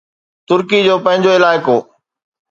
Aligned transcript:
ترڪي 0.47 0.79
جو 0.87 0.95
پنهنجو 1.05 1.31
علائقو 1.37 1.77